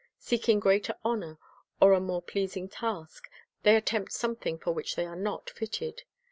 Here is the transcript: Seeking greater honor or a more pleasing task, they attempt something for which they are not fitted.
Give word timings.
Seeking 0.17 0.59
greater 0.59 0.95
honor 1.05 1.37
or 1.79 1.93
a 1.93 1.99
more 1.99 2.23
pleasing 2.23 2.67
task, 2.67 3.29
they 3.61 3.75
attempt 3.75 4.13
something 4.13 4.57
for 4.57 4.71
which 4.73 4.95
they 4.95 5.05
are 5.05 5.15
not 5.15 5.51
fitted. 5.51 6.01